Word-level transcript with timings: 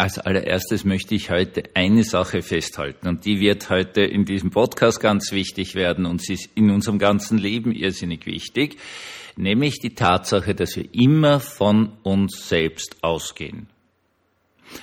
Als 0.00 0.18
allererstes 0.18 0.86
möchte 0.86 1.14
ich 1.14 1.30
heute 1.30 1.62
eine 1.74 2.04
Sache 2.04 2.40
festhalten 2.40 3.06
und 3.06 3.26
die 3.26 3.38
wird 3.38 3.68
heute 3.68 4.00
in 4.00 4.24
diesem 4.24 4.48
Podcast 4.48 4.98
ganz 4.98 5.30
wichtig 5.30 5.74
werden 5.74 6.06
und 6.06 6.22
sie 6.22 6.32
ist 6.32 6.48
in 6.54 6.70
unserem 6.70 6.98
ganzen 6.98 7.36
Leben 7.36 7.70
irrsinnig 7.70 8.24
wichtig, 8.24 8.78
nämlich 9.36 9.78
die 9.78 9.94
Tatsache, 9.94 10.54
dass 10.54 10.74
wir 10.74 10.88
immer 10.94 11.38
von 11.38 11.92
uns 12.02 12.48
selbst 12.48 12.96
ausgehen. 13.04 13.66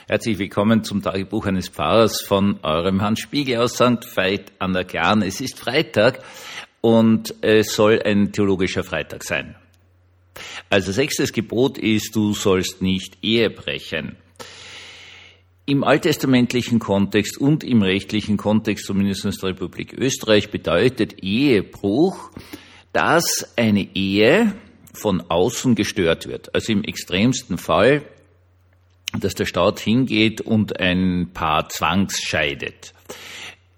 Herzlich 0.07 0.37
willkommen 0.37 0.83
zum 0.83 1.01
Tagebuch 1.01 1.47
eines 1.47 1.69
Pfarrers 1.69 2.21
von 2.21 2.59
eurem 2.61 3.01
Hans 3.01 3.19
Spiegel 3.19 3.57
aus 3.57 3.73
St. 3.73 4.05
Veit 4.15 4.51
an 4.59 4.73
der 4.73 4.83
Glan. 4.83 5.23
Es 5.23 5.41
ist 5.41 5.57
Freitag 5.57 6.19
und 6.81 7.33
es 7.41 7.73
soll 7.73 8.03
ein 8.05 8.33
theologischer 8.33 8.83
Freitag 8.83 9.23
sein. 9.23 9.55
Also 10.69 10.91
sechstes 10.91 11.33
Gebot 11.33 11.79
ist, 11.79 12.15
du 12.15 12.35
sollst 12.35 12.83
nicht 12.83 13.17
Ehe 13.23 13.49
brechen. 13.49 14.15
Im 15.69 15.83
alttestamentlichen 15.83 16.79
Kontext 16.79 17.37
und 17.37 17.61
im 17.65 17.81
rechtlichen 17.81 18.37
Kontext, 18.37 18.85
zumindest 18.85 19.25
der 19.25 19.49
Republik 19.49 19.91
Österreich, 19.91 20.49
bedeutet 20.49 21.21
Ehebruch, 21.21 22.31
dass 22.93 23.51
eine 23.57 23.85
Ehe 23.93 24.55
von 24.93 25.19
außen 25.27 25.75
gestört 25.75 26.25
wird. 26.25 26.55
Also 26.55 26.71
im 26.71 26.85
extremsten 26.85 27.57
Fall, 27.57 28.03
dass 29.19 29.35
der 29.35 29.45
Staat 29.45 29.81
hingeht 29.81 30.39
und 30.39 30.79
ein 30.79 31.31
Paar 31.33 31.67
zwangsscheidet. 31.67 32.93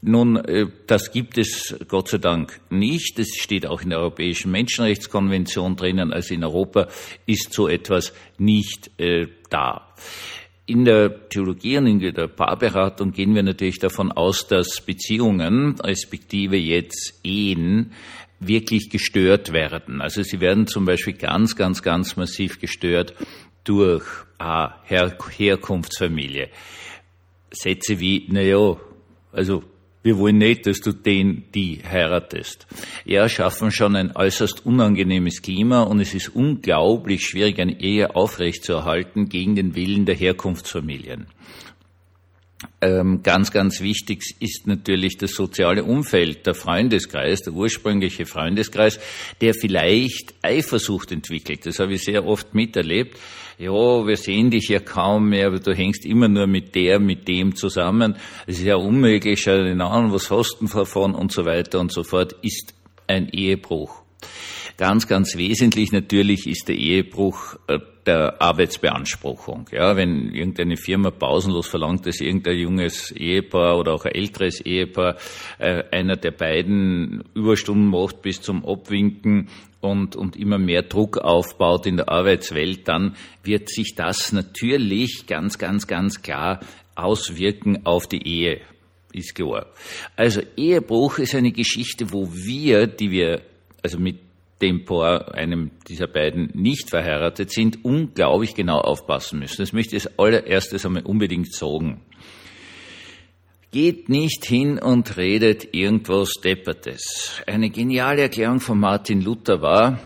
Nun, 0.03 0.35
äh, 0.35 0.67
das 0.85 1.11
gibt 1.11 1.39
es 1.39 1.75
Gott 1.87 2.09
sei 2.09 2.19
Dank 2.19 2.61
nicht. 2.69 3.17
Es 3.17 3.35
steht 3.35 3.65
auch 3.65 3.81
in 3.81 3.89
der 3.89 3.97
Europäischen 3.97 4.51
Menschenrechtskonvention 4.51 5.75
drinnen. 5.75 6.13
Also 6.13 6.35
in 6.35 6.43
Europa 6.43 6.87
ist 7.25 7.51
so 7.51 7.67
etwas 7.67 8.13
nicht 8.37 8.91
äh, 8.99 9.25
da. 9.49 9.87
In 10.69 10.85
der 10.85 11.27
Theologie 11.29 11.79
und 11.79 11.87
in 11.87 12.13
der 12.13 12.27
Paarberatung 12.27 13.11
gehen 13.11 13.33
wir 13.33 13.41
natürlich 13.41 13.79
davon 13.79 14.11
aus, 14.11 14.45
dass 14.45 14.81
Beziehungen, 14.81 15.79
respektive 15.79 16.57
jetzt 16.57 17.19
Ehen, 17.23 17.93
wirklich 18.39 18.91
gestört 18.91 19.51
werden. 19.51 19.99
Also 19.99 20.21
sie 20.21 20.39
werden 20.39 20.67
zum 20.67 20.85
Beispiel 20.85 21.13
ganz, 21.13 21.55
ganz, 21.55 21.81
ganz 21.81 22.17
massiv 22.17 22.59
gestört 22.59 23.15
durch 23.63 24.03
ah, 24.37 24.75
Her 24.83 25.17
Herkunftsfamilie. 25.35 26.49
Sätze 27.49 27.99
wie, 27.99 28.27
naja, 28.29 28.77
also 29.31 29.63
wir 30.01 30.17
wollen 30.17 30.37
nicht, 30.37 30.65
dass 30.65 30.79
du 30.79 30.93
den, 30.93 31.43
die 31.53 31.81
heiratest. 31.83 32.67
Ja, 33.05 33.27
schaffen 33.27 33.71
schon 33.71 33.95
ein 33.95 34.15
äußerst 34.15 34.65
unangenehmes 34.65 35.41
Klima 35.41 35.83
und 35.83 35.99
es 35.99 36.13
ist 36.13 36.29
unglaublich 36.29 37.25
schwierig, 37.25 37.59
eine 37.59 37.79
Ehe 37.81 38.15
aufrechtzuerhalten 38.15 39.27
gegen 39.27 39.55
den 39.55 39.75
Willen 39.75 40.05
der 40.05 40.15
Herkunftsfamilien. 40.15 41.27
Ähm, 42.81 43.23
ganz, 43.23 43.51
ganz 43.51 43.79
wichtig 43.81 44.35
ist 44.39 44.67
natürlich 44.67 45.17
das 45.17 45.31
soziale 45.31 45.83
Umfeld, 45.83 46.45
der 46.45 46.53
Freundeskreis, 46.53 47.41
der 47.41 47.53
ursprüngliche 47.53 48.25
Freundeskreis, 48.25 48.99
der 49.39 49.53
vielleicht 49.53 50.35
Eifersucht 50.41 51.11
entwickelt. 51.11 51.65
Das 51.65 51.79
habe 51.79 51.93
ich 51.93 52.03
sehr 52.03 52.25
oft 52.25 52.53
miterlebt. 52.53 53.17
Ja, 53.59 53.73
wir 53.73 54.15
sehen 54.15 54.51
dich 54.51 54.69
ja 54.69 54.79
kaum 54.79 55.31
mehr, 55.31 55.47
aber 55.47 55.59
du 55.59 55.75
hängst 55.75 56.05
immer 56.05 56.29
nur 56.29 56.47
mit 56.47 56.75
der, 56.75 56.97
mit 56.97 57.27
dem 57.27 57.57
zusammen. 57.57 58.15
Es 58.47 58.59
ist 58.59 58.63
ja 58.63 58.77
unmöglich, 58.77 59.41
schau 59.41 59.57
den 59.57 59.81
an, 59.81 60.13
was 60.13 60.31
hast 60.31 60.59
du 60.61 60.67
davon 60.67 61.13
und 61.13 61.33
so 61.33 61.43
weiter 61.43 61.81
und 61.81 61.91
so 61.91 62.03
fort, 62.03 62.37
ist 62.41 62.73
ein 63.07 63.27
Ehebruch. 63.27 64.01
Ganz, 64.77 65.07
ganz 65.07 65.35
wesentlich 65.35 65.91
natürlich 65.91 66.47
ist 66.47 66.69
der 66.69 66.75
Ehebruch 66.75 67.57
äh, 67.67 67.79
der 68.09 68.41
Arbeitsbeanspruchung. 68.41 69.69
Ja, 69.71 69.95
wenn 69.95 70.33
irgendeine 70.33 70.77
Firma 70.77 71.11
pausenlos 71.11 71.67
verlangt, 71.67 72.07
dass 72.07 72.19
irgendein 72.19 72.57
junges 72.57 73.11
Ehepaar 73.11 73.77
oder 73.77 73.93
auch 73.93 74.05
ein 74.05 74.15
älteres 74.15 74.61
Ehepaar 74.61 75.15
äh, 75.59 75.83
einer 75.91 76.15
der 76.15 76.31
beiden 76.31 77.23
Überstunden 77.35 77.87
macht 77.87 78.23
bis 78.23 78.41
zum 78.41 78.65
Abwinken 78.65 79.49
und, 79.79 80.15
und 80.15 80.35
immer 80.35 80.57
mehr 80.57 80.81
Druck 80.81 81.19
aufbaut 81.19 81.85
in 81.85 81.97
der 81.97 82.09
Arbeitswelt, 82.09 82.87
dann 82.87 83.15
wird 83.43 83.69
sich 83.69 83.93
das 83.95 84.31
natürlich 84.31 85.27
ganz, 85.27 85.59
ganz, 85.59 85.85
ganz 85.85 86.23
klar 86.23 86.61
auswirken 86.95 87.85
auf 87.85 88.07
die 88.07 88.27
Ehe. 88.27 88.61
Ist 89.13 89.35
klar. 89.35 89.67
Also 90.15 90.41
Ehebruch 90.57 91.19
ist 91.19 91.35
eine 91.35 91.51
Geschichte, 91.51 92.11
wo 92.11 92.27
wir, 92.33 92.87
die 92.87 93.11
wir 93.11 93.41
also 93.83 93.99
mit 93.99 94.28
dem 94.61 94.85
einem 94.89 95.71
dieser 95.87 96.07
beiden 96.07 96.51
nicht 96.53 96.89
verheiratet 96.89 97.51
sind, 97.51 97.83
unglaublich 97.83 98.55
genau 98.55 98.79
aufpassen 98.79 99.39
müssen. 99.39 99.61
Das 99.61 99.73
möchte 99.73 99.95
ich 99.95 100.05
als 100.05 100.19
allererstes 100.19 100.85
einmal 100.85 101.03
unbedingt 101.03 101.53
sagen. 101.53 102.01
Geht 103.71 104.09
nicht 104.09 104.45
hin 104.45 104.79
und 104.79 105.15
redet 105.17 105.73
irgendwas 105.73 106.33
Deppertes. 106.43 107.41
Eine 107.45 107.69
geniale 107.69 108.23
Erklärung 108.23 108.59
von 108.59 108.79
Martin 108.79 109.21
Luther 109.21 109.61
war, 109.61 109.99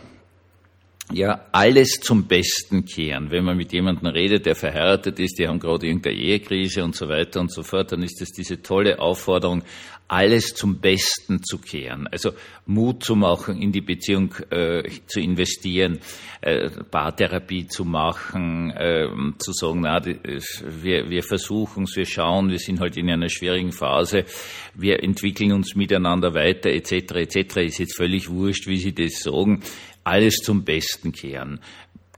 ja, 1.13 1.45
alles 1.51 1.99
zum 2.01 2.27
Besten 2.27 2.85
kehren. 2.85 3.29
Wenn 3.29 3.45
man 3.45 3.55
mit 3.55 3.71
jemandem 3.71 4.07
redet, 4.07 4.45
der 4.45 4.55
verheiratet 4.55 5.19
ist, 5.19 5.37
die 5.37 5.47
haben 5.47 5.59
gerade 5.59 5.85
irgendeine 5.85 6.17
Ehekrise 6.17 6.83
und 6.83 6.95
so 6.95 7.07
weiter 7.07 7.39
und 7.39 7.51
so 7.51 7.61
fort, 7.61 7.91
dann 7.91 8.01
ist 8.01 8.21
es 8.21 8.31
diese 8.31 8.61
tolle 8.61 8.99
Aufforderung, 8.99 9.63
alles 10.07 10.53
zum 10.53 10.79
Besten 10.79 11.41
zu 11.43 11.57
kehren. 11.57 12.07
Also 12.07 12.31
Mut 12.65 13.03
zu 13.03 13.15
machen, 13.15 13.61
in 13.61 13.71
die 13.71 13.81
Beziehung 13.81 14.33
äh, 14.49 14.83
zu 15.07 15.19
investieren, 15.19 15.99
äh, 16.41 16.69
Paartherapie 16.69 17.67
zu 17.67 17.85
machen, 17.85 18.71
äh, 18.71 19.07
zu 19.39 19.53
sagen, 19.53 19.81
na, 19.81 20.03
wir, 20.03 21.09
wir 21.09 21.23
versuchen 21.23 21.83
es, 21.85 21.95
wir 21.95 22.05
schauen, 22.05 22.49
wir 22.49 22.59
sind 22.59 22.79
halt 22.79 22.97
in 22.97 23.09
einer 23.09 23.29
schwierigen 23.29 23.71
Phase, 23.71 24.25
wir 24.75 25.01
entwickeln 25.01 25.51
uns 25.51 25.75
miteinander 25.75 26.33
weiter, 26.33 26.69
etc., 26.69 27.15
etc. 27.15 27.57
Ist 27.57 27.79
jetzt 27.79 27.97
völlig 27.97 28.29
wurscht, 28.29 28.67
wie 28.67 28.77
Sie 28.77 28.93
das 28.93 29.19
sagen 29.19 29.63
alles 30.03 30.35
zum 30.37 30.63
Besten 30.63 31.11
kehren. 31.11 31.59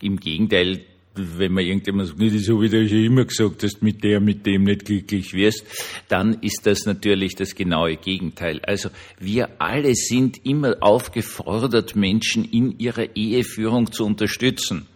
Im 0.02 0.20
Gegenteil, 0.20 0.82
wenn 1.16 1.54
man 1.54 1.64
irgendjemand 1.64 2.10
sagt, 2.10 2.22
das 2.22 2.44
so 2.44 2.62
wie 2.62 2.70
du 2.70 2.88
schon 2.88 3.04
immer 3.04 3.26
gesagt 3.26 3.64
hast, 3.64 3.82
mit 3.82 4.04
der, 4.04 4.20
mit 4.20 4.46
dem 4.46 4.64
nicht 4.64 4.86
glücklich 4.86 5.34
wirst, 5.34 5.64
dann 6.10 6.42
ist 6.42 6.66
das 6.66 6.86
natürlich 6.86 7.36
das 7.36 7.56
genaue 7.56 7.96
Gegenteil. 7.96 8.60
Also 8.64 8.90
wir 9.20 9.62
alle 9.62 9.96
sind 9.96 10.46
immer 10.46 10.76
aufgefordert, 10.82 11.96
Menschen 11.96 12.44
in 12.46 12.78
ihrer 12.80 13.16
Eheführung 13.16 13.92
zu 13.92 14.06
unterstützen. 14.06 14.88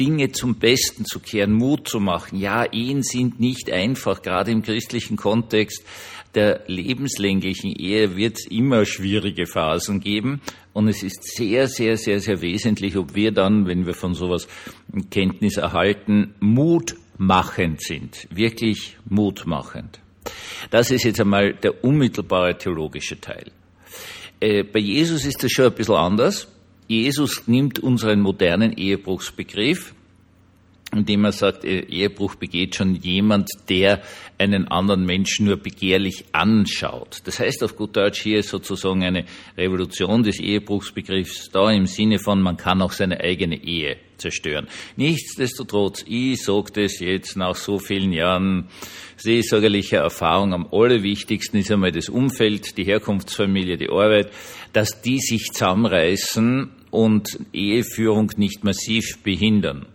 Dinge 0.00 0.32
zum 0.32 0.54
Besten 0.54 1.04
zu 1.04 1.20
kehren, 1.20 1.52
Mut 1.52 1.86
zu 1.86 2.00
machen. 2.00 2.38
Ja, 2.38 2.64
Ehen 2.64 3.02
sind 3.02 3.38
nicht 3.38 3.70
einfach, 3.70 4.22
gerade 4.22 4.50
im 4.50 4.62
christlichen 4.62 5.16
Kontext 5.16 5.84
der 6.34 6.62
lebenslänglichen 6.66 7.72
Ehe 7.72 8.16
wird 8.16 8.38
es 8.38 8.46
immer 8.46 8.84
schwierige 8.84 9.46
Phasen 9.46 10.00
geben. 10.00 10.40
Und 10.72 10.88
es 10.88 11.02
ist 11.02 11.24
sehr, 11.36 11.66
sehr, 11.66 11.96
sehr, 11.96 12.20
sehr 12.20 12.40
wesentlich, 12.40 12.96
ob 12.96 13.14
wir 13.14 13.32
dann, 13.32 13.66
wenn 13.66 13.86
wir 13.86 13.94
von 13.94 14.14
sowas 14.14 14.46
Kenntnis 15.10 15.56
erhalten, 15.56 16.34
mutmachend 16.38 17.82
sind. 17.82 18.28
Wirklich 18.30 18.96
mutmachend. 19.08 20.00
Das 20.70 20.90
ist 20.92 21.02
jetzt 21.02 21.20
einmal 21.20 21.54
der 21.54 21.82
unmittelbare 21.82 22.56
theologische 22.56 23.20
Teil. 23.20 23.50
Äh, 24.38 24.62
bei 24.62 24.78
Jesus 24.78 25.24
ist 25.24 25.42
das 25.42 25.50
schon 25.50 25.66
ein 25.66 25.74
bisschen 25.74 25.96
anders. 25.96 26.46
Jesus 26.90 27.46
nimmt 27.46 27.78
unseren 27.78 28.20
modernen 28.20 28.72
Ehebruchsbegriff 28.72 29.94
indem 30.92 31.24
er 31.24 31.32
sagt, 31.32 31.64
Ehebruch 31.64 32.34
begeht 32.34 32.74
schon 32.74 32.96
jemand, 32.96 33.48
der 33.68 34.02
einen 34.38 34.66
anderen 34.68 35.04
Menschen 35.04 35.46
nur 35.46 35.56
begehrlich 35.56 36.24
anschaut. 36.32 37.18
Das 37.24 37.38
heißt 37.38 37.62
auf 37.62 37.76
gut 37.76 37.96
Deutsch 37.96 38.22
hier 38.22 38.40
ist 38.40 38.48
sozusagen 38.48 39.04
eine 39.04 39.24
Revolution 39.56 40.22
des 40.22 40.40
Ehebruchsbegriffs 40.40 41.50
da 41.52 41.70
im 41.70 41.86
Sinne 41.86 42.18
von, 42.18 42.42
man 42.42 42.56
kann 42.56 42.82
auch 42.82 42.92
seine 42.92 43.20
eigene 43.20 43.62
Ehe 43.62 43.98
zerstören. 44.16 44.66
Nichtsdestotrotz, 44.96 46.04
ich 46.06 46.42
sage 46.42 46.72
das 46.74 46.98
jetzt 46.98 47.36
nach 47.36 47.54
so 47.54 47.78
vielen 47.78 48.12
Jahren 48.12 48.68
seelsorgerlicher 49.16 49.98
Erfahrung, 49.98 50.52
am 50.52 50.66
allerwichtigsten 50.72 51.60
ist 51.60 51.70
einmal 51.70 51.92
das 51.92 52.08
Umfeld, 52.08 52.76
die 52.76 52.84
Herkunftsfamilie, 52.84 53.76
die 53.76 53.90
Arbeit, 53.90 54.32
dass 54.72 55.00
die 55.02 55.20
sich 55.20 55.52
zusammenreißen 55.52 56.79
und 56.90 57.38
Eheführung 57.52 58.30
nicht 58.36 58.64
massiv 58.64 59.22
behindern. 59.22 59.86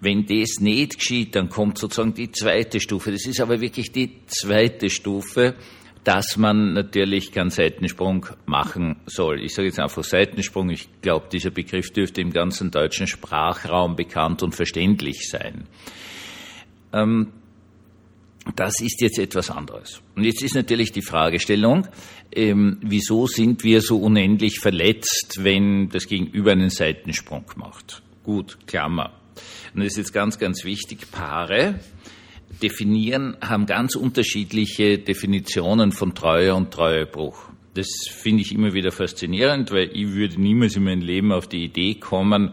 Wenn 0.00 0.26
das 0.26 0.60
nicht 0.60 0.98
geschieht, 0.98 1.34
dann 1.34 1.48
kommt 1.48 1.78
sozusagen 1.78 2.14
die 2.14 2.30
zweite 2.30 2.80
Stufe. 2.80 3.12
Das 3.12 3.26
ist 3.26 3.40
aber 3.40 3.60
wirklich 3.60 3.92
die 3.92 4.26
zweite 4.26 4.90
Stufe, 4.90 5.54
dass 6.04 6.36
man 6.36 6.74
natürlich 6.74 7.32
keinen 7.32 7.50
Seitensprung 7.50 8.26
machen 8.44 8.96
soll. 9.06 9.42
Ich 9.42 9.54
sage 9.54 9.68
jetzt 9.68 9.80
einfach 9.80 10.04
Seitensprung. 10.04 10.70
Ich 10.70 10.88
glaube, 11.00 11.26
dieser 11.32 11.50
Begriff 11.50 11.92
dürfte 11.92 12.20
im 12.20 12.32
ganzen 12.32 12.70
deutschen 12.70 13.08
Sprachraum 13.08 13.96
bekannt 13.96 14.42
und 14.42 14.54
verständlich 14.54 15.28
sein. 15.28 15.66
Ähm, 16.92 17.32
das 18.54 18.80
ist 18.80 19.00
jetzt 19.00 19.18
etwas 19.18 19.50
anderes. 19.50 20.00
Und 20.14 20.24
jetzt 20.24 20.42
ist 20.42 20.54
natürlich 20.54 20.92
die 20.92 21.02
Fragestellung, 21.02 21.88
ähm, 22.32 22.78
wieso 22.82 23.26
sind 23.26 23.64
wir 23.64 23.80
so 23.80 23.98
unendlich 23.98 24.60
verletzt, 24.60 25.38
wenn 25.40 25.88
das 25.88 26.06
Gegenüber 26.06 26.52
einen 26.52 26.70
Seitensprung 26.70 27.44
macht? 27.56 28.02
Gut, 28.22 28.58
Klammer. 28.66 29.12
Und 29.74 29.80
das 29.80 29.92
ist 29.92 29.98
jetzt 29.98 30.12
ganz, 30.12 30.38
ganz 30.38 30.64
wichtig, 30.64 31.10
Paare, 31.10 31.80
definieren, 32.62 33.36
haben 33.40 33.66
ganz 33.66 33.96
unterschiedliche 33.96 34.98
Definitionen 34.98 35.92
von 35.92 36.14
Treue 36.14 36.54
und 36.54 36.70
Treuebruch. 36.70 37.50
Das 37.74 37.88
finde 38.10 38.42
ich 38.42 38.54
immer 38.54 38.72
wieder 38.72 38.90
faszinierend, 38.90 39.70
weil 39.70 39.90
ich 39.92 40.08
würde 40.14 40.40
niemals 40.40 40.76
in 40.76 40.84
meinem 40.84 41.02
Leben 41.02 41.32
auf 41.32 41.46
die 41.46 41.64
Idee 41.64 41.96
kommen, 41.96 42.52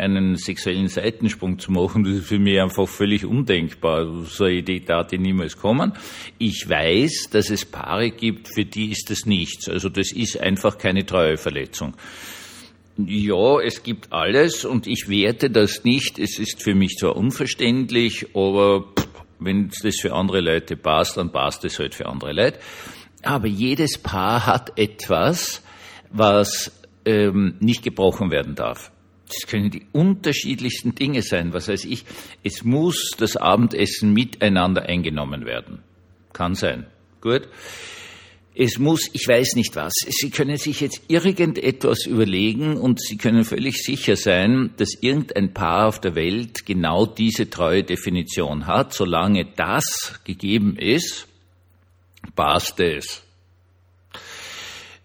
einen 0.00 0.36
sexuellen 0.36 0.88
Seitensprung 0.88 1.58
zu 1.58 1.70
machen. 1.72 2.04
Das 2.04 2.14
ist 2.14 2.26
für 2.26 2.38
mich 2.38 2.60
einfach 2.60 2.88
völlig 2.88 3.24
undenkbar. 3.24 4.24
So 4.24 4.44
eine 4.44 4.54
Idee 4.54 4.80
darf 4.80 5.12
niemals 5.12 5.56
kommen. 5.56 5.92
Ich 6.38 6.68
weiß, 6.68 7.30
dass 7.30 7.50
es 7.50 7.64
Paare 7.64 8.10
gibt, 8.10 8.48
für 8.48 8.64
die 8.64 8.90
ist 8.90 9.10
das 9.10 9.26
nichts. 9.26 9.68
Also 9.68 9.88
das 9.88 10.12
ist 10.12 10.40
einfach 10.40 10.78
keine 10.78 11.06
Treueverletzung. 11.06 11.94
Ja, 12.96 13.60
es 13.60 13.82
gibt 13.82 14.12
alles 14.12 14.64
und 14.64 14.86
ich 14.86 15.08
werte 15.08 15.50
das 15.50 15.84
nicht. 15.84 16.18
Es 16.18 16.38
ist 16.38 16.62
für 16.62 16.74
mich 16.74 16.96
zwar 16.98 17.16
unverständlich, 17.16 18.34
aber 18.34 18.92
wenn 19.38 19.70
das 19.82 20.00
für 20.00 20.12
andere 20.12 20.40
Leute 20.40 20.76
passt, 20.76 21.16
dann 21.16 21.32
passt 21.32 21.64
es 21.64 21.78
halt 21.78 21.94
für 21.94 22.06
andere 22.06 22.32
Leute. 22.32 22.58
Aber 23.22 23.46
jedes 23.46 23.98
Paar 23.98 24.46
hat 24.46 24.78
etwas, 24.78 25.62
was 26.10 26.72
ähm, 27.04 27.56
nicht 27.60 27.82
gebrochen 27.82 28.30
werden 28.30 28.54
darf. 28.54 28.90
Das 29.30 29.48
können 29.48 29.70
die 29.70 29.86
unterschiedlichsten 29.92 30.94
Dinge 30.94 31.22
sein. 31.22 31.52
Was 31.52 31.68
weiß 31.68 31.84
ich, 31.84 32.04
es 32.42 32.64
muss 32.64 33.12
das 33.16 33.36
Abendessen 33.36 34.12
miteinander 34.12 34.82
eingenommen 34.82 35.46
werden. 35.46 35.78
Kann 36.32 36.54
sein. 36.54 36.86
Gut. 37.20 37.48
Es 38.54 38.78
muss, 38.78 39.08
ich 39.12 39.28
weiß 39.28 39.54
nicht 39.54 39.76
was. 39.76 39.92
Sie 40.08 40.30
können 40.30 40.56
sich 40.56 40.80
jetzt 40.80 41.02
irgendetwas 41.06 42.06
überlegen 42.06 42.76
und 42.76 43.00
Sie 43.00 43.16
können 43.16 43.44
völlig 43.44 43.76
sicher 43.82 44.16
sein, 44.16 44.70
dass 44.76 44.94
irgendein 45.00 45.54
Paar 45.54 45.86
auf 45.86 46.00
der 46.00 46.16
Welt 46.16 46.66
genau 46.66 47.06
diese 47.06 47.48
treue 47.48 47.84
Definition 47.84 48.66
hat. 48.66 48.92
Solange 48.92 49.46
das 49.54 50.20
gegeben 50.24 50.76
ist, 50.76 51.28
passt 52.34 52.80
es. 52.80 53.22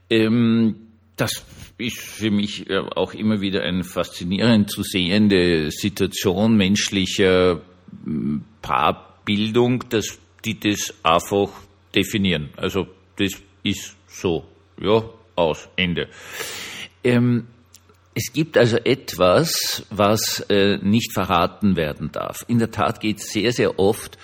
Ähm, 0.10 0.88
das 1.16 1.45
ist 1.77 2.00
für 2.00 2.31
mich 2.31 2.69
äh, 2.69 2.80
auch 2.80 3.13
immer 3.13 3.42
wieder 3.42 3.63
eine 3.63 3.83
faszinierend 3.83 4.69
zu 4.72 4.83
sehende 4.83 5.72
Situation 5.72 6.56
menschlicher 6.56 7.62
hm, 8.04 8.44
Paarbildung, 8.62 9.83
dass 9.89 10.18
die 10.45 10.60
das 10.60 10.94
einfach 11.04 11.50
definieren. 11.94 12.50
Also 12.56 12.88
das 13.18 13.31
ist 13.63 13.95
so. 14.07 14.45
Ja, 14.81 15.04
aus, 15.36 15.69
Ende. 15.75 16.10
Ähm, 17.04 17.48
es 18.13 18.31
gibt 18.31 18.57
also 18.57 18.78
etwas, 18.78 19.86
was 19.89 20.39
äh, 20.50 20.78
nicht 20.78 21.13
verraten 21.13 21.75
werden 21.75 22.12
darf. 22.12 22.45
In 22.48 22.60
der 22.60 22.71
Tat 22.71 23.01
geht 23.01 23.19
es 23.19 23.31
sehr, 23.31 23.51
sehr 23.51 23.78
oft 23.78 24.18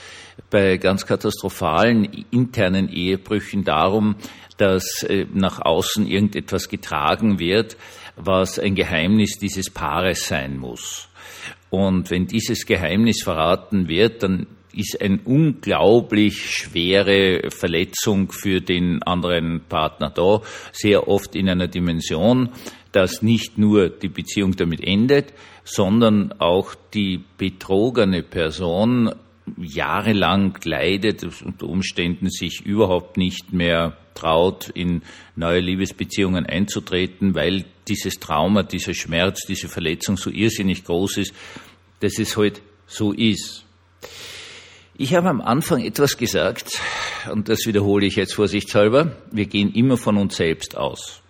bei 0.49 0.77
ganz 0.77 1.05
katastrophalen 1.05 2.25
internen 2.31 2.89
Ehebrüchen 2.89 3.63
darum, 3.63 4.15
dass 4.57 5.03
äh, 5.03 5.25
nach 5.33 5.59
außen 5.61 6.07
irgendetwas 6.07 6.69
getragen 6.69 7.39
wird, 7.39 7.77
was 8.15 8.59
ein 8.59 8.75
Geheimnis 8.75 9.39
dieses 9.39 9.69
Paares 9.69 10.27
sein 10.27 10.57
muss. 10.57 11.09
Und 11.69 12.11
wenn 12.11 12.27
dieses 12.27 12.65
Geheimnis 12.65 13.23
verraten 13.23 13.87
wird, 13.87 14.23
dann 14.23 14.47
ist 14.73 15.01
eine 15.01 15.19
unglaublich 15.25 16.55
schwere 16.55 17.49
Verletzung 17.49 18.31
für 18.31 18.61
den 18.61 19.03
anderen 19.03 19.61
Partner 19.67 20.09
da, 20.09 20.41
sehr 20.71 21.07
oft 21.07 21.35
in 21.35 21.49
einer 21.49 21.67
Dimension, 21.67 22.49
dass 22.91 23.21
nicht 23.21 23.57
nur 23.57 23.89
die 23.89 24.09
Beziehung 24.09 24.55
damit 24.55 24.83
endet, 24.83 25.33
sondern 25.63 26.33
auch 26.39 26.75
die 26.93 27.23
betrogene 27.37 28.23
Person 28.23 29.13
jahrelang 29.57 30.57
leidet, 30.63 31.23
unter 31.23 31.67
Umständen 31.67 32.29
sich 32.29 32.61
überhaupt 32.61 33.17
nicht 33.17 33.53
mehr 33.53 33.97
traut, 34.13 34.69
in 34.69 35.01
neue 35.35 35.59
Liebesbeziehungen 35.59 36.45
einzutreten, 36.45 37.33
weil 37.35 37.65
dieses 37.87 38.19
Trauma, 38.19 38.63
dieser 38.63 38.93
Schmerz, 38.93 39.45
diese 39.47 39.67
Verletzung 39.67 40.17
so 40.17 40.29
irrsinnig 40.29 40.83
groß 40.83 41.17
ist, 41.17 41.33
dass 41.99 42.19
es 42.19 42.37
halt 42.37 42.61
so 42.87 43.13
ist. 43.13 43.65
Ich 44.95 45.15
habe 45.15 45.29
am 45.29 45.41
Anfang 45.41 45.83
etwas 45.83 46.17
gesagt, 46.17 46.79
und 47.31 47.49
das 47.49 47.65
wiederhole 47.65 48.05
ich 48.05 48.15
jetzt 48.15 48.33
vorsichtshalber. 48.33 49.17
Wir 49.31 49.45
gehen 49.45 49.73
immer 49.73 49.97
von 49.97 50.17
uns 50.17 50.35
selbst 50.35 50.77
aus. 50.77 51.21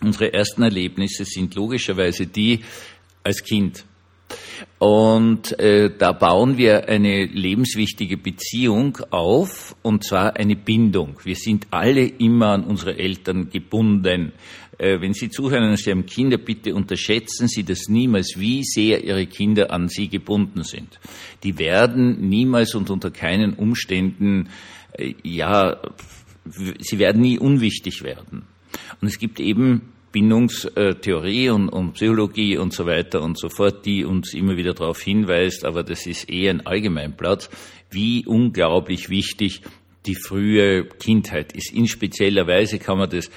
Unsere 0.00 0.32
ersten 0.32 0.62
Erlebnisse 0.62 1.24
sind 1.24 1.54
logischerweise 1.54 2.26
die 2.26 2.64
als 3.22 3.42
Kind. 3.44 3.84
Und 4.78 5.58
äh, 5.58 5.90
da 5.96 6.12
bauen 6.12 6.58
wir 6.58 6.88
eine 6.88 7.24
lebenswichtige 7.24 8.16
Beziehung 8.16 8.98
auf, 9.10 9.74
und 9.82 10.04
zwar 10.04 10.36
eine 10.36 10.56
Bindung. 10.56 11.18
Wir 11.24 11.36
sind 11.36 11.66
alle 11.70 12.04
immer 12.06 12.48
an 12.48 12.64
unsere 12.64 12.98
Eltern 12.98 13.48
gebunden. 13.50 14.32
Äh, 14.78 15.00
wenn 15.00 15.14
Sie 15.14 15.30
zuhören 15.30 15.70
und 15.70 15.78
Sie 15.78 15.90
haben 15.90 16.04
Kinder, 16.04 16.36
bitte 16.36 16.74
unterschätzen 16.74 17.48
Sie 17.48 17.64
das 17.64 17.88
niemals, 17.88 18.34
wie 18.36 18.62
sehr 18.64 19.02
Ihre 19.02 19.26
Kinder 19.26 19.70
an 19.70 19.88
Sie 19.88 20.08
gebunden 20.08 20.62
sind. 20.62 21.00
Die 21.42 21.58
werden 21.58 22.28
niemals 22.28 22.74
und 22.74 22.90
unter 22.90 23.10
keinen 23.10 23.54
Umständen, 23.54 24.50
äh, 24.92 25.14
ja, 25.22 25.80
sie 26.80 26.98
werden 26.98 27.22
nie 27.22 27.38
unwichtig 27.38 28.02
werden. 28.02 28.42
Und 29.00 29.08
es 29.08 29.18
gibt 29.18 29.40
eben 29.40 29.92
Bindungstheorie 30.16 31.50
und, 31.50 31.68
und, 31.68 31.92
Psychologie 31.92 32.56
und 32.56 32.72
so 32.72 32.86
weiter 32.86 33.20
und 33.20 33.38
so 33.38 33.50
fort, 33.50 33.84
die 33.84 34.02
uns 34.02 34.32
immer 34.32 34.56
wieder 34.56 34.72
darauf 34.72 35.02
hinweist, 35.02 35.66
aber 35.66 35.82
das 35.82 36.06
ist 36.06 36.30
eher 36.30 36.52
ein 36.52 36.66
Allgemeinplatz, 36.66 37.50
wie 37.90 38.24
unglaublich 38.24 39.10
wichtig 39.10 39.60
die 40.06 40.14
frühe 40.14 40.86
Kindheit 40.86 41.52
ist. 41.52 41.70
In 41.70 41.86
spezieller 41.86 42.46
Weise 42.46 42.78
kann 42.78 42.96
man 42.96 43.10
das 43.10 43.28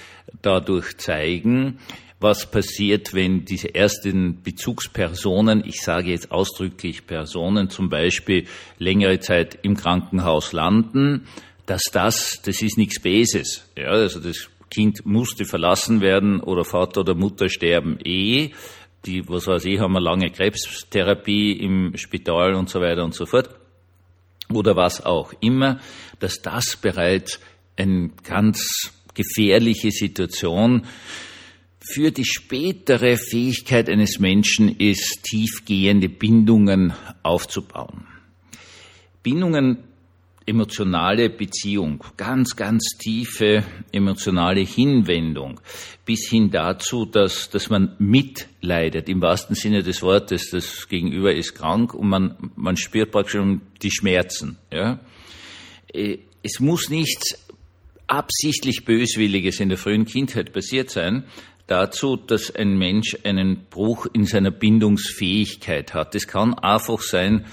dadurch 0.42 0.96
zeigen, 0.96 1.80
was 2.22 2.50
passiert, 2.50 3.14
wenn 3.14 3.44
diese 3.44 3.76
ersten 3.76 4.42
Bezugspersonen, 4.42 5.66
ich 5.66 5.82
sage 5.82 6.12
jetzt 6.12 6.32
ausdrücklich 6.32 7.06
Personen, 7.06 7.70
zum 7.70 7.90
Beispiel 7.90 8.46
längere 8.78 9.20
Zeit 9.20 9.60
im 9.64 9.76
Krankenhaus 9.76 10.54
landen, 10.54 11.28
dass 11.66 11.82
das, 11.92 12.42
das 12.42 12.62
ist 12.62 12.78
nichts 12.78 13.02
Beses. 13.02 13.66
Ja, 13.78 13.90
also 13.90 14.22
das 14.22 14.50
Kind 14.70 15.06
musste 15.06 15.46
verlassen 15.46 16.02
werden 16.02 16.40
oder 16.42 16.64
Vater 16.64 17.02
oder 17.02 17.16
Mutter 17.16 17.50
sterben 17.50 17.98
eh. 18.04 18.52
Die, 19.06 19.28
was 19.28 19.48
weiß 19.48 19.66
ich, 19.66 19.80
haben 19.80 19.96
eine 19.96 20.04
lange 20.04 20.30
Krebstherapie 20.30 21.54
im 21.54 21.96
Spital 21.96 22.54
und 22.54 22.70
so 22.70 22.82
weiter 22.82 23.04
und 23.04 23.16
so 23.16 23.26
fort. 23.26 23.50
Oder 24.54 24.76
was 24.76 25.06
auch 25.06 25.34
immer, 25.42 25.80
dass 26.20 26.42
das 26.42 26.76
bereits 26.76 27.40
eine 27.78 28.10
ganz 28.24 28.92
gefährliche 29.14 29.92
Situation 29.92 30.86
für 31.80 32.12
die 32.12 32.26
spätere 32.26 33.18
Fähigkeit 33.18 33.90
eines 33.90 34.20
Menschen 34.20 34.76
ist, 34.78 35.24
tiefgehende 35.24 36.10
Bindungen 36.10 36.94
aufzubauen. 37.24 38.06
Bindungen 39.24 39.84
emotionale 40.50 41.30
Beziehung, 41.30 42.04
ganz, 42.18 42.56
ganz 42.56 42.98
tiefe 42.98 43.64
emotionale 43.92 44.62
Hinwendung, 44.62 45.62
bis 46.06 46.28
hin 46.28 46.50
dazu, 46.50 47.06
dass, 47.06 47.50
dass 47.50 47.70
man 47.70 47.96
mitleidet, 48.00 49.08
im 49.08 49.22
wahrsten 49.22 49.56
Sinne 49.56 49.84
des 49.84 50.02
Wortes, 50.02 50.50
das 50.52 50.90
Gegenüber 50.90 51.34
ist 51.34 51.54
krank 51.54 51.94
und 51.94 52.10
man, 52.10 52.36
man 52.56 52.76
spürt 52.76 53.12
praktisch 53.12 53.34
schon 53.34 53.62
die 53.82 53.92
Schmerzen. 53.92 54.58
Ja? 54.72 55.00
Äh, 55.94 56.18
es 56.42 56.60
muss 56.60 56.90
nichts 56.90 57.48
absichtlich 58.08 58.86
Böswilliges 58.86 59.60
in 59.60 59.70
der 59.70 59.78
frühen 59.78 60.06
Kindheit 60.06 60.52
passiert 60.52 60.90
sein, 60.90 61.26
dazu, 61.68 62.16
dass 62.16 62.54
ein 62.56 62.78
Mensch 62.78 63.16
einen 63.24 63.66
Bruch 63.70 64.08
in 64.12 64.26
seiner 64.26 64.52
Bindungsfähigkeit 64.52 65.94
hat. 65.94 66.16
Es 66.16 66.28
kann 66.28 66.56
einfach 66.56 67.02
sein, 67.02 67.46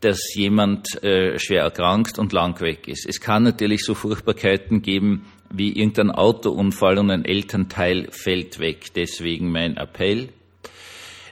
dass 0.00 0.34
jemand 0.34 1.02
äh, 1.02 1.38
schwer 1.38 1.62
erkrankt 1.62 2.18
und 2.18 2.32
lang 2.32 2.60
weg 2.60 2.86
ist. 2.86 3.06
Es 3.06 3.20
kann 3.20 3.42
natürlich 3.42 3.82
so 3.84 3.94
Furchtbarkeiten 3.94 4.82
geben 4.82 5.26
wie 5.50 5.72
irgendein 5.72 6.10
Autounfall 6.10 6.98
und 6.98 7.10
ein 7.10 7.24
Elternteil 7.24 8.08
fällt 8.10 8.58
weg. 8.58 8.92
Deswegen 8.94 9.50
mein 9.50 9.76
Appell. 9.76 10.28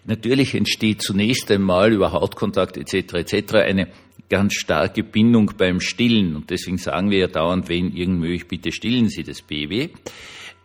Natürlich 0.05 0.55
entsteht 0.55 1.03
zunächst 1.03 1.51
einmal 1.51 1.93
über 1.93 2.13
Hautkontakt 2.13 2.77
etc. 2.77 3.15
etc. 3.15 3.55
eine 3.57 3.89
ganz 4.29 4.55
starke 4.55 5.03
Bindung 5.03 5.53
beim 5.57 5.81
Stillen 5.81 6.35
und 6.35 6.51
deswegen 6.51 6.79
sagen 6.79 7.11
wir 7.11 7.19
ja 7.19 7.27
dauernd, 7.27 7.69
wenn 7.69 7.93
irgend 7.93 8.21
möglich, 8.21 8.49
bitte 8.49 8.73
stillen 8.73 9.09
Sie 9.09 9.23
das 9.23 9.43
Baby. 9.43 9.91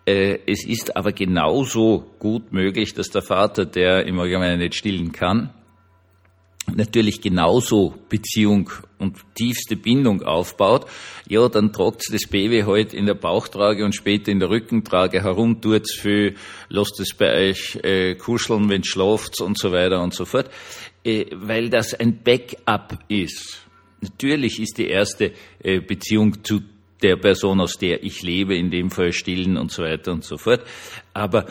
Äh, 0.06 0.40
es 0.48 0.66
ist 0.66 0.96
aber 0.96 1.12
genauso 1.12 2.06
gut 2.20 2.52
möglich, 2.52 2.94
dass 2.94 3.10
der 3.10 3.22
Vater, 3.22 3.66
der 3.66 4.06
im 4.08 4.20
Allgemeinen 4.20 4.60
nicht 4.60 4.76
stillen 4.76 5.12
kann, 5.12 5.52
natürlich 6.76 7.22
genauso 7.22 7.94
Beziehung 8.10 8.70
und 8.98 9.18
tiefste 9.36 9.76
Bindung 9.76 10.24
aufbaut, 10.24 10.86
ja, 11.28 11.48
dann 11.50 11.74
tragt 11.74 12.04
das 12.12 12.28
Baby 12.28 12.62
halt 12.62 12.94
in 12.94 13.06
der 13.06 13.16
Bauchtrage 13.16 13.84
und 13.86 13.96
später 13.96 14.32
in 14.32 14.40
der 14.40 14.50
Rückentrage 14.50 15.24
herum, 15.24 15.62
tut's 15.62 15.96
viel, 15.96 16.36
lasst 16.70 17.00
es 17.00 17.14
bei 17.14 17.50
euch 17.50 17.78
äh, 17.84 18.16
kuscheln, 18.16 18.70
wenn 18.70 18.84
schlaft 18.84 19.42
und 19.42 19.58
so 19.58 19.72
weiter 19.72 20.02
und 20.02 20.14
so 20.14 20.26
fort, 20.26 20.50
äh, 21.04 21.26
weil 21.34 21.70
das 21.70 21.94
ein 21.94 22.22
Backup 22.24 23.00
ist. 23.08 23.66
Natürlich 24.02 24.60
ist 24.60 24.78
die 24.78 24.88
erste 24.88 25.34
äh, 25.64 25.80
Beziehung 25.80 26.44
zu 26.44 26.62
der 27.02 27.18
Person, 27.18 27.62
aus 27.62 27.78
der 27.78 28.04
ich 28.04 28.22
lebe, 28.22 28.56
in 28.56 28.72
dem 28.72 28.90
Fall 28.90 29.12
stillen 29.12 29.58
und 29.58 29.72
so 29.72 29.84
weiter 29.84 30.12
und 30.12 30.24
so 30.24 30.38
fort. 30.38 30.64
Aber 31.14 31.48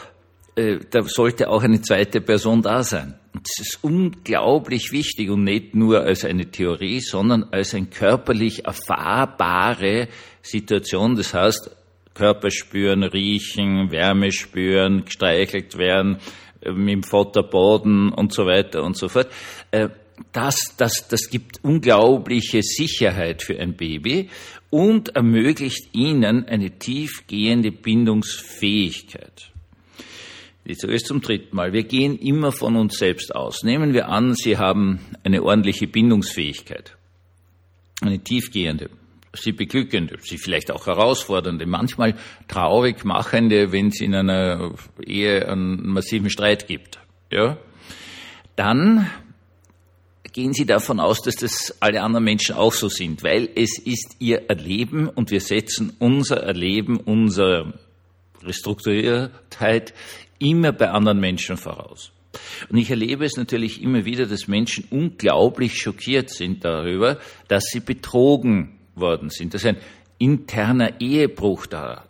äh, 0.57 0.79
da 0.91 1.03
sollte 1.03 1.49
auch 1.49 1.63
eine 1.63 1.81
zweite 1.81 2.21
Person 2.21 2.63
da 2.63 2.83
sein. 2.83 3.20
Das 3.43 3.67
ist 3.67 3.79
unglaublich 3.83 4.93
wichtig 4.93 5.31
und 5.31 5.45
nicht 5.45 5.75
nur 5.75 6.03
als 6.03 6.25
eine 6.25 6.51
Theorie, 6.51 7.01
sondern 7.01 7.45
als 7.45 7.75
eine 7.75 7.87
körperlich 7.87 8.67
erfahrbare 8.67 10.09
Situation. 10.43 11.17
Das 11.17 11.33
heißt, 11.33 11.71
Körper 12.13 12.51
spüren, 12.51 13.03
riechen, 13.03 13.91
Wärme 13.91 14.31
spüren, 14.33 15.05
gestreichelt 15.05 15.79
werden, 15.79 16.19
äh, 16.61 16.73
mit 16.73 16.93
dem 16.93 17.03
Vaterboden 17.03 18.13
und 18.13 18.35
so 18.35 18.45
weiter 18.45 18.83
und 18.83 18.97
so 18.97 19.09
fort. 19.09 19.29
Äh, 19.71 19.89
das, 20.33 20.75
das, 20.77 21.09
das 21.09 21.31
gibt 21.31 21.65
unglaubliche 21.65 22.63
Sicherheit 22.63 23.43
für 23.43 23.59
ein 23.59 23.75
Baby 23.75 24.29
und 24.69 25.17
ermöglicht 25.17 25.95
ihnen 25.95 26.45
eine 26.47 26.79
tiefgehende 26.79 27.73
Bindungsfähigkeit. 27.73 29.51
So 30.67 30.89
ist 30.89 31.07
zum 31.07 31.21
dritten 31.21 31.57
Mal. 31.57 31.73
Wir 31.73 31.85
gehen 31.85 32.19
immer 32.19 32.53
von 32.53 32.77
uns 32.77 32.99
selbst 32.99 33.35
aus. 33.35 33.63
Nehmen 33.63 33.93
wir 33.93 34.09
an, 34.09 34.35
Sie 34.35 34.57
haben 34.57 35.01
eine 35.25 35.43
ordentliche 35.43 35.87
Bindungsfähigkeit, 35.87 36.97
eine 38.03 38.21
tiefgehende 38.21 38.91
sie 39.33 39.53
beglückende, 39.53 40.19
sie 40.23 40.39
vielleicht 40.39 40.71
auch 40.71 40.87
herausfordernde, 40.87 41.67
manchmal 41.67 42.15
traurig 42.49 43.05
machende, 43.05 43.73
wenn 43.73 43.89
es 43.89 44.01
in 44.01 44.15
einer 44.15 44.75
Ehe 45.05 45.49
einen 45.49 45.89
massiven 45.89 46.31
Streit 46.31 46.67
gibt. 46.67 46.99
Ja? 47.31 47.59
Dann 48.57 49.09
gehen 50.33 50.53
Sie 50.53 50.67
davon 50.67 51.01
aus, 51.01 51.23
dass 51.23 51.37
das 51.37 51.77
alle 51.81 52.03
anderen 52.03 52.25
Menschen 52.25 52.55
auch 52.55 52.73
so 52.73 52.89
sind, 52.89 53.23
weil 53.23 53.49
es 53.55 53.79
ist 53.79 54.17
Ihr 54.19 54.49
Erleben 54.49 55.09
und 55.09 55.31
wir 55.31 55.41
setzen 55.41 55.93
unser 55.99 56.43
Erleben, 56.43 56.99
unsere 56.99 57.75
Restrukturiertheit 58.43 59.93
immer 60.41 60.73
bei 60.73 60.91
anderen 60.91 61.21
Menschen 61.21 61.57
voraus. 61.57 62.11
Und 62.69 62.79
ich 62.79 62.91
erlebe 62.91 63.25
es 63.25 63.37
natürlich 63.37 63.83
immer 63.83 64.05
wieder, 64.05 64.27
dass 64.27 64.49
Menschen 64.49 64.85
unglaublich 64.91 65.81
schockiert 65.81 66.31
sind 66.31 66.65
darüber, 66.65 67.19
dass 67.49 67.65
sie 67.65 67.81
betrogen 67.81 68.79
worden 68.95 69.31
sind, 69.31 69.55
dass 69.55 69.65
ein 69.65 69.79
interner 70.19 71.01
Ehebruch 71.01 71.67
da 71.67 72.05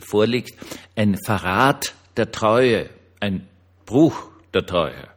vorliegt, 0.00 0.54
ein 0.96 1.16
Verrat 1.24 1.94
der 2.16 2.30
Treue, 2.30 2.90
ein 3.20 3.46
Bruch 3.86 4.30
der 4.52 4.66
Treue. 4.66 5.11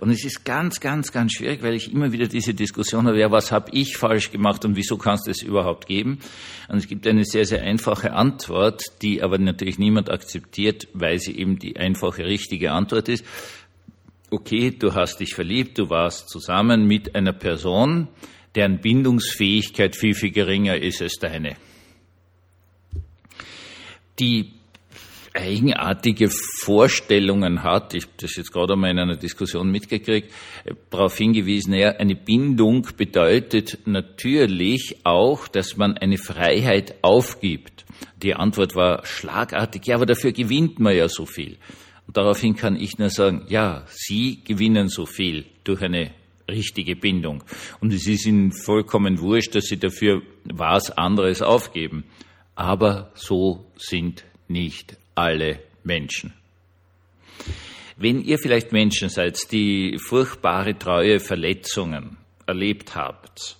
Und 0.00 0.10
es 0.10 0.24
ist 0.24 0.46
ganz, 0.46 0.80
ganz, 0.80 1.12
ganz 1.12 1.32
schwierig, 1.32 1.62
weil 1.62 1.74
ich 1.74 1.92
immer 1.92 2.10
wieder 2.10 2.26
diese 2.26 2.54
Diskussion 2.54 3.06
habe, 3.06 3.20
ja, 3.20 3.30
was 3.30 3.52
habe 3.52 3.70
ich 3.72 3.98
falsch 3.98 4.32
gemacht 4.32 4.64
und 4.64 4.74
wieso 4.74 4.96
kannst 4.96 5.26
du 5.26 5.30
es 5.30 5.42
überhaupt 5.42 5.86
geben? 5.86 6.20
Und 6.68 6.78
es 6.78 6.88
gibt 6.88 7.06
eine 7.06 7.24
sehr, 7.24 7.44
sehr 7.44 7.62
einfache 7.62 8.14
Antwort, 8.14 8.82
die 9.02 9.22
aber 9.22 9.36
natürlich 9.36 9.78
niemand 9.78 10.10
akzeptiert, 10.10 10.88
weil 10.94 11.18
sie 11.18 11.36
eben 11.36 11.58
die 11.58 11.76
einfache, 11.76 12.24
richtige 12.24 12.72
Antwort 12.72 13.10
ist. 13.10 13.26
Okay, 14.30 14.70
du 14.70 14.94
hast 14.94 15.20
dich 15.20 15.34
verliebt, 15.34 15.78
du 15.78 15.90
warst 15.90 16.30
zusammen 16.30 16.86
mit 16.86 17.14
einer 17.14 17.34
Person, 17.34 18.08
deren 18.54 18.80
Bindungsfähigkeit 18.80 19.96
viel, 19.96 20.14
viel 20.14 20.30
geringer 20.30 20.76
ist 20.76 21.02
als 21.02 21.18
deine. 21.18 21.56
Die 24.18 24.59
eigenartige 25.34 26.28
Vorstellungen 26.62 27.62
hat, 27.62 27.94
ich 27.94 28.04
habe 28.04 28.14
das 28.18 28.36
jetzt 28.36 28.52
gerade 28.52 28.72
einmal 28.72 28.90
in 28.90 28.98
einer 28.98 29.16
Diskussion 29.16 29.70
mitgekriegt, 29.70 30.32
darauf 30.90 31.16
hingewiesen, 31.16 31.74
ja, 31.74 31.90
eine 31.90 32.16
Bindung 32.16 32.86
bedeutet 32.96 33.78
natürlich 33.86 34.98
auch, 35.04 35.48
dass 35.48 35.76
man 35.76 35.96
eine 35.96 36.18
Freiheit 36.18 36.96
aufgibt. 37.02 37.84
Die 38.22 38.34
Antwort 38.34 38.74
war 38.74 39.04
schlagartig, 39.06 39.86
ja, 39.86 39.96
aber 39.96 40.06
dafür 40.06 40.32
gewinnt 40.32 40.78
man 40.78 40.96
ja 40.96 41.08
so 41.08 41.26
viel. 41.26 41.58
Und 42.06 42.16
daraufhin 42.16 42.56
kann 42.56 42.76
ich 42.76 42.98
nur 42.98 43.10
sagen, 43.10 43.44
ja, 43.48 43.84
Sie 43.86 44.42
gewinnen 44.44 44.88
so 44.88 45.06
viel 45.06 45.44
durch 45.64 45.82
eine 45.82 46.10
richtige 46.48 46.96
Bindung. 46.96 47.44
Und 47.80 47.92
es 47.92 48.06
ist 48.06 48.26
ihnen 48.26 48.52
vollkommen 48.52 49.20
wurscht, 49.20 49.54
dass 49.54 49.66
sie 49.66 49.78
dafür 49.78 50.22
was 50.44 50.90
anderes 50.90 51.42
aufgeben. 51.42 52.04
Aber 52.56 53.12
so 53.14 53.66
sind 53.76 54.24
nicht 54.48 54.96
alle 55.20 55.60
Menschen. 55.84 56.32
Wenn 57.96 58.22
ihr 58.22 58.38
vielleicht 58.38 58.72
Menschen 58.72 59.10
seid, 59.10 59.52
die 59.52 59.98
furchtbare 59.98 60.78
treue 60.78 61.20
Verletzungen 61.20 62.16
erlebt 62.46 62.94
habt, 62.94 63.58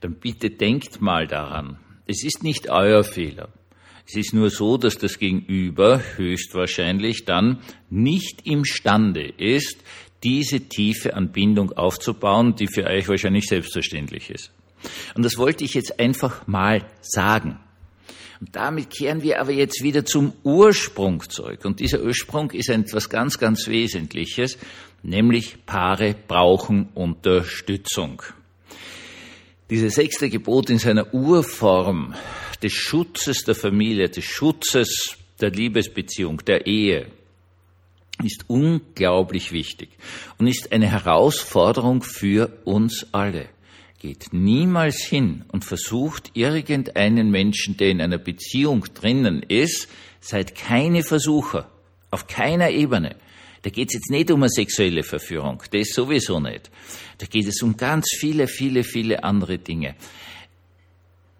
dann 0.00 0.14
bitte 0.14 0.50
denkt 0.50 1.00
mal 1.00 1.26
daran, 1.26 1.78
es 2.06 2.22
ist 2.24 2.42
nicht 2.42 2.68
euer 2.68 3.04
Fehler. 3.04 3.48
Es 4.06 4.16
ist 4.16 4.34
nur 4.34 4.50
so, 4.50 4.76
dass 4.76 4.98
das 4.98 5.18
Gegenüber 5.18 6.02
höchstwahrscheinlich 6.16 7.24
dann 7.24 7.62
nicht 7.88 8.46
imstande 8.46 9.26
ist, 9.38 9.82
diese 10.22 10.60
Tiefe 10.60 11.14
an 11.14 11.32
Bindung 11.32 11.72
aufzubauen, 11.72 12.54
die 12.54 12.66
für 12.66 12.84
euch 12.84 13.08
wahrscheinlich 13.08 13.46
selbstverständlich 13.46 14.28
ist. 14.28 14.52
Und 15.14 15.24
das 15.24 15.38
wollte 15.38 15.64
ich 15.64 15.72
jetzt 15.72 15.98
einfach 15.98 16.46
mal 16.46 16.84
sagen. 17.00 17.58
Und 18.42 18.56
damit 18.56 18.90
kehren 18.90 19.22
wir 19.22 19.40
aber 19.40 19.52
jetzt 19.52 19.84
wieder 19.84 20.04
zum 20.04 20.32
Ursprung 20.42 21.22
zurück. 21.30 21.64
Und 21.64 21.78
dieser 21.78 22.02
Ursprung 22.02 22.50
ist 22.50 22.70
etwas 22.70 23.08
ganz, 23.08 23.38
ganz 23.38 23.68
Wesentliches, 23.68 24.58
nämlich 25.04 25.64
Paare 25.64 26.16
brauchen 26.26 26.88
Unterstützung. 26.94 28.20
Dieses 29.70 29.94
sechste 29.94 30.28
Gebot 30.28 30.70
in 30.70 30.78
seiner 30.78 31.14
Urform 31.14 32.16
des 32.60 32.72
Schutzes 32.72 33.44
der 33.44 33.54
Familie, 33.54 34.08
des 34.08 34.24
Schutzes 34.24 35.16
der 35.40 35.50
Liebesbeziehung, 35.50 36.38
der 36.44 36.66
Ehe, 36.66 37.12
ist 38.24 38.46
unglaublich 38.48 39.52
wichtig 39.52 39.90
und 40.38 40.48
ist 40.48 40.72
eine 40.72 40.90
Herausforderung 40.90 42.02
für 42.02 42.50
uns 42.64 43.06
alle. 43.12 43.48
Geht 44.02 44.32
niemals 44.32 45.00
hin 45.00 45.44
und 45.52 45.64
versucht 45.64 46.32
irgendeinen 46.34 47.30
Menschen, 47.30 47.76
der 47.76 47.90
in 47.90 48.00
einer 48.00 48.18
Beziehung 48.18 48.84
drinnen 48.94 49.44
ist, 49.44 49.88
seid 50.20 50.56
keine 50.56 51.04
Versucher, 51.04 51.70
auf 52.10 52.26
keiner 52.26 52.70
Ebene. 52.70 53.14
Da 53.62 53.70
geht 53.70 53.90
es 53.90 53.94
jetzt 53.94 54.10
nicht 54.10 54.32
um 54.32 54.42
eine 54.42 54.50
sexuelle 54.50 55.04
Verführung, 55.04 55.62
das 55.70 55.90
sowieso 55.90 56.40
nicht. 56.40 56.68
Da 57.18 57.26
geht 57.26 57.46
es 57.46 57.62
um 57.62 57.76
ganz 57.76 58.08
viele, 58.18 58.48
viele, 58.48 58.82
viele 58.82 59.22
andere 59.22 59.58
Dinge. 59.58 59.94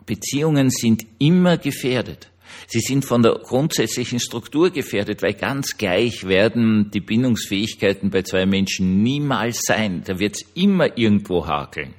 Beziehungen 0.07 0.71
sind 0.71 1.04
immer 1.19 1.59
gefährdet. 1.59 2.31
Sie 2.69 2.78
sind 2.78 3.04
von 3.04 3.25
der 3.25 3.40
grundsätzlichen 3.42 4.21
Struktur 4.21 4.71
gefährdet, 4.71 5.21
weil 5.23 5.35
ganz 5.35 5.78
gleich 5.78 6.28
werden 6.28 6.92
die 6.92 7.00
Bindungsfähigkeiten 7.00 8.11
bei 8.11 8.23
zwei 8.23 8.47
Menschen 8.47 9.02
niemals 9.02 9.62
sein. 9.66 10.04
Da 10.04 10.21
wird 10.21 10.37
es 10.37 10.47
immer 10.54 10.97
irgendwo 10.97 11.45
hakeln. 11.45 11.95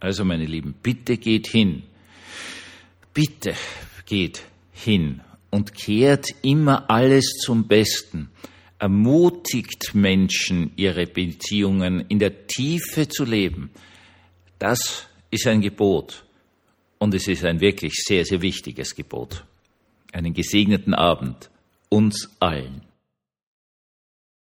Also 0.00 0.24
meine 0.24 0.46
Lieben, 0.46 0.74
bitte 0.82 1.16
geht 1.16 1.48
hin. 1.48 1.82
Bitte 3.14 3.54
geht 4.04 4.42
hin 4.72 5.20
und 5.50 5.74
kehrt 5.74 6.34
immer 6.42 6.90
alles 6.90 7.38
zum 7.40 7.66
Besten. 7.66 8.30
Ermutigt 8.78 9.94
Menschen, 9.94 10.72
ihre 10.76 11.06
Beziehungen 11.06 12.04
in 12.08 12.18
der 12.18 12.46
Tiefe 12.46 13.08
zu 13.08 13.24
leben. 13.24 13.70
Das 14.58 15.06
ist 15.30 15.46
ein 15.46 15.62
Gebot. 15.62 16.24
Und 16.98 17.14
es 17.14 17.26
ist 17.28 17.44
ein 17.44 17.60
wirklich 17.60 17.94
sehr, 17.94 18.24
sehr 18.24 18.42
wichtiges 18.42 18.94
Gebot 18.94 19.44
einen 20.16 20.32
gesegneten 20.32 20.94
Abend 20.94 21.50
uns 21.88 22.30
allen. 22.40 22.82